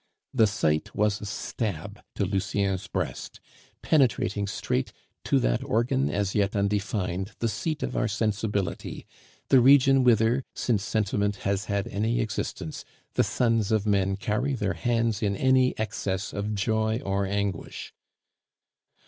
The 0.33 0.47
sight 0.47 0.95
was 0.95 1.21
a 1.21 1.27
stab 1.27 2.01
to 2.15 2.25
Lucien's 2.25 2.87
breast; 2.87 3.39
penetrating 3.83 4.47
straight 4.47 4.91
to 5.25 5.39
that 5.41 5.63
organ 5.63 6.09
as 6.09 6.33
yet 6.33 6.55
undefined, 6.55 7.33
the 7.37 7.47
seat 7.47 7.83
of 7.83 7.95
our 7.95 8.07
sensibility, 8.07 9.05
the 9.49 9.61
region 9.61 10.03
whither, 10.03 10.43
since 10.55 10.83
sentiment 10.83 11.35
has 11.45 11.65
had 11.65 11.87
any 11.87 12.19
existence, 12.19 12.83
the 13.13 13.23
sons 13.23 13.71
of 13.71 13.85
men 13.85 14.15
carry 14.17 14.55
their 14.55 14.73
hands 14.73 15.21
in 15.21 15.35
any 15.37 15.77
excess 15.77 16.33
of 16.33 16.55
joy 16.55 16.99
or 17.05 17.27
anguish. 17.27 17.93